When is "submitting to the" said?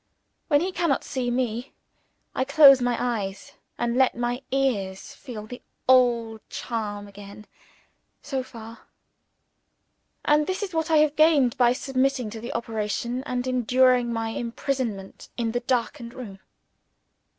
11.73-12.51